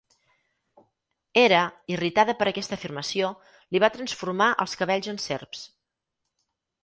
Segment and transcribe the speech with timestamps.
[1.41, 1.59] Hera,
[1.95, 3.29] irritada per aquesta afirmació,
[3.75, 5.63] li va transformar els cabells en serps.